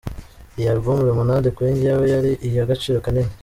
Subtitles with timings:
[0.57, 3.31] Iyi album ‘Lemonade’ kuri njyewe yari iy’agaciro kanini…”.